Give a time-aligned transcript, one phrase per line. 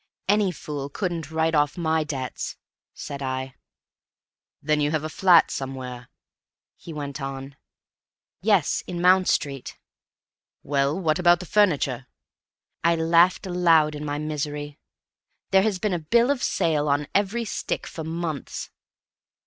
[0.27, 2.57] "Any fool couldn't write off my debts,"
[2.91, 3.53] said I.
[4.59, 6.09] "Then you have a flat somewhere?"
[6.75, 7.55] he went on.
[8.41, 9.77] "Yes, in Mount Street."
[10.63, 12.07] "Well, what about the furniture?"
[12.83, 14.79] I laughed aloud in my misery.
[15.51, 18.71] "There's been a bill of sale on every stick for months!"